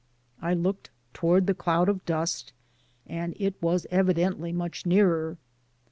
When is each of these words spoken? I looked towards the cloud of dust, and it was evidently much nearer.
I 0.41 0.55
looked 0.55 0.89
towards 1.13 1.45
the 1.45 1.53
cloud 1.53 1.87
of 1.87 2.03
dust, 2.07 2.53
and 3.05 3.35
it 3.39 3.53
was 3.61 3.85
evidently 3.91 4.51
much 4.51 4.83
nearer. 4.83 5.37